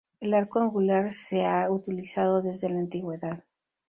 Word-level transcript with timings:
El 0.19 0.33
arco 0.33 0.57
angular 0.57 1.11
se 1.11 1.45
ha 1.45 1.69
utilizado 1.69 2.41
desde 2.41 2.67
la 2.71 2.79
antigüedad. 2.79 3.43